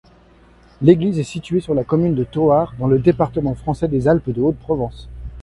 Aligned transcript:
L'église 0.81 1.19
est 1.19 1.23
située 1.23 1.59
sur 1.59 1.75
la 1.75 1.83
commune 1.83 2.15
de 2.15 2.23
Thoard, 2.23 2.73
dans 2.79 2.87
le 2.87 2.97
département 2.97 3.53
français 3.53 3.87
des 3.87 4.07
Alpes-de-Haute-Provence. 4.07 5.07